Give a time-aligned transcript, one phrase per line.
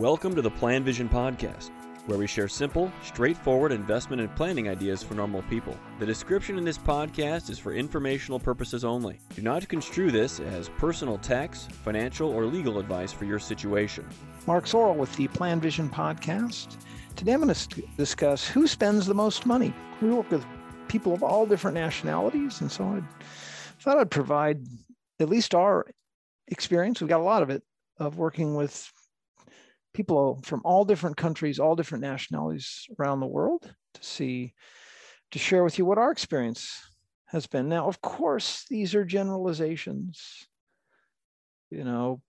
[0.00, 1.68] Welcome to the Plan Vision Podcast,
[2.06, 5.76] where we share simple, straightforward investment and planning ideas for normal people.
[5.98, 9.20] The description in this podcast is for informational purposes only.
[9.36, 14.08] Do not construe this as personal tax, financial, or legal advice for your situation.
[14.46, 16.78] Mark Zoril with the Plan Vision Podcast.
[17.14, 19.74] Today I'm going to discuss who spends the most money.
[20.00, 20.46] We work with
[20.88, 23.02] people of all different nationalities, and so I
[23.82, 24.64] thought I'd provide
[25.20, 25.84] at least our
[26.48, 27.02] experience.
[27.02, 27.62] We've got a lot of it
[27.98, 28.90] of working with
[30.00, 34.54] people from all different countries, all different nationalities around the world to see,
[35.30, 36.80] to share with you what our experience
[37.26, 37.68] has been.
[37.68, 40.48] Now, of course, these are generalizations.
[41.70, 42.22] You know,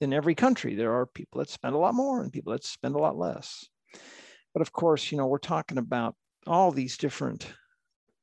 [0.00, 2.94] in every country, there are people that spend a lot more and people that spend
[2.94, 3.68] a lot less.
[4.54, 6.14] But of course, you know, we're talking about
[6.46, 7.52] all these different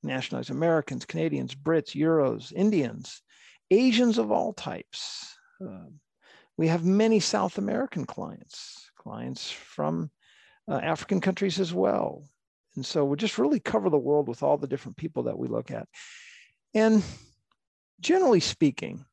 [0.02, 3.22] nationalities Americans, Canadians, Brits, Euros, Indians,
[3.70, 5.38] Asians of all types.
[5.63, 5.91] Uh,
[6.58, 10.10] we have many South American clients, clients from
[10.70, 12.30] uh, African countries as well.
[12.76, 15.48] And so we just really cover the world with all the different people that we
[15.48, 15.88] look at.
[16.74, 17.04] And
[17.99, 19.05] generally speaking,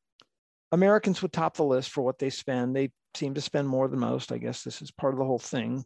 [0.73, 2.75] Americans would top the list for what they spend.
[2.75, 4.33] They seem to spend more than most.
[4.33, 5.85] I guess this is part of the whole thing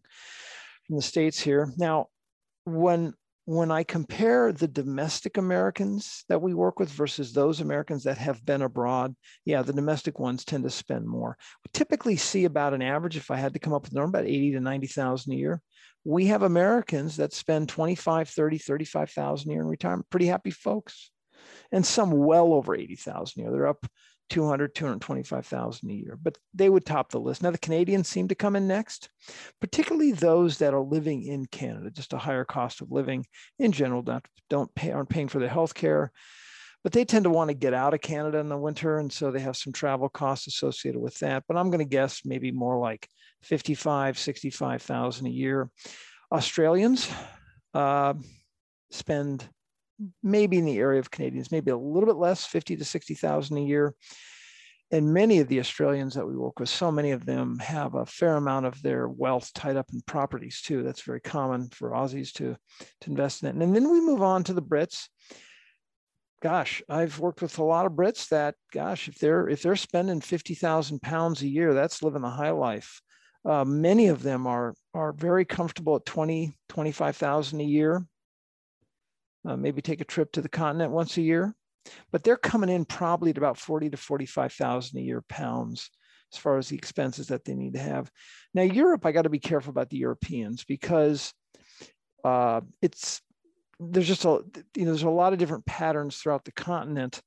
[0.86, 1.72] from the States here.
[1.76, 2.06] Now,
[2.64, 3.14] when
[3.46, 8.44] when I compare the domestic Americans that we work with versus those Americans that have
[8.44, 11.38] been abroad, yeah, the domestic ones tend to spend more.
[11.64, 14.18] We typically see about an average, if I had to come up with a number,
[14.18, 15.62] about 80 to 90,000 a year.
[16.04, 20.10] We have Americans that spend 25, 30, 35,000 a year in retirement.
[20.10, 21.12] Pretty happy folks.
[21.70, 23.52] And some well over 80,000 a year.
[23.52, 23.86] They're up
[24.28, 27.42] 200, 225,000 a year, but they would top the list.
[27.42, 29.10] Now, the Canadians seem to come in next,
[29.60, 33.26] particularly those that are living in Canada, just a higher cost of living
[33.58, 36.12] in general, don't, don't pay, aren't paying for their health care,
[36.82, 38.98] but they tend to want to get out of Canada in the winter.
[38.98, 41.44] And so they have some travel costs associated with that.
[41.48, 43.08] But I'm going to guess maybe more like
[43.42, 45.68] 55, 65,000 a year.
[46.30, 47.08] Australians
[47.74, 48.14] uh,
[48.90, 49.48] spend
[50.22, 53.60] maybe in the area of Canadians, maybe a little bit less, 50 to 60,000 a
[53.60, 53.94] year.
[54.92, 58.06] And many of the Australians that we work with, so many of them have a
[58.06, 60.84] fair amount of their wealth tied up in properties too.
[60.84, 62.56] That's very common for Aussies to,
[63.00, 63.64] to invest in it.
[63.64, 65.08] And then we move on to the Brits.
[66.40, 70.20] Gosh, I've worked with a lot of Brits that, gosh, if they're if they're spending
[70.20, 73.00] 50,000 pounds a year, that's living the high life.
[73.44, 78.06] Uh, many of them are are very comfortable at 20, 25,000 a year
[79.46, 81.54] uh, maybe take a trip to the continent once a year,
[82.12, 85.90] but they're coming in probably at about 40 to 45,000 a year pounds
[86.32, 88.10] as far as the expenses that they need to have.
[88.54, 91.32] Now, Europe, I got to be careful about the Europeans because
[92.24, 93.20] uh, it's
[93.78, 94.42] there's just a
[94.74, 97.20] you know there's a lot of different patterns throughout the continent.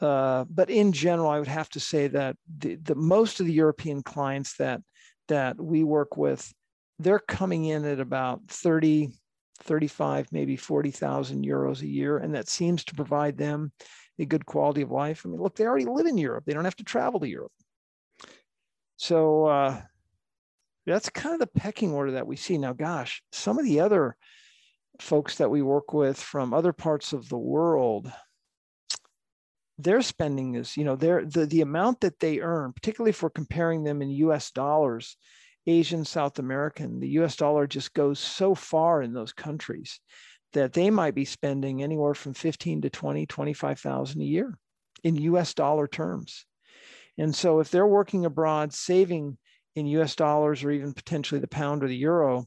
[0.00, 3.52] Uh, but in general, I would have to say that the, the most of the
[3.52, 4.80] European clients that
[5.28, 6.52] that we work with,
[6.98, 9.10] they're coming in at about 30
[9.58, 12.18] 35, maybe 40,000 euros a year.
[12.18, 13.72] And that seems to provide them
[14.18, 15.22] a good quality of life.
[15.24, 16.44] I mean, look, they already live in Europe.
[16.46, 17.52] They don't have to travel to Europe.
[18.96, 19.80] So uh,
[20.86, 22.58] that's kind of the pecking order that we see.
[22.58, 24.16] Now, gosh, some of the other
[25.00, 28.10] folks that we work with from other parts of the world,
[29.78, 33.82] their spending is, you know, their the, the amount that they earn, particularly we're comparing
[33.82, 35.16] them in US dollars,
[35.66, 40.00] Asian, South American, the US dollar just goes so far in those countries
[40.52, 44.58] that they might be spending anywhere from 15 to 20, 25,000 a year
[45.02, 46.46] in US dollar terms.
[47.18, 49.38] And so if they're working abroad, saving
[49.74, 52.46] in US dollars or even potentially the pound or the euro,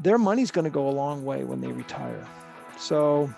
[0.00, 2.26] their money's going to go a long way when they retire.
[2.78, 3.32] So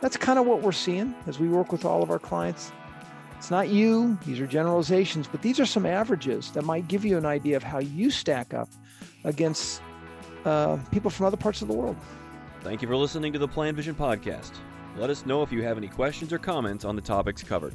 [0.00, 2.72] that's kind of what we're seeing as we work with all of our clients.
[3.44, 7.18] It's not you, these are generalizations, but these are some averages that might give you
[7.18, 8.70] an idea of how you stack up
[9.24, 9.82] against
[10.46, 11.94] uh, people from other parts of the world.
[12.62, 14.52] Thank you for listening to the Plan Vision Podcast.
[14.96, 17.74] Let us know if you have any questions or comments on the topics covered.